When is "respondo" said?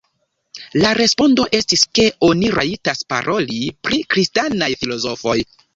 0.99-1.45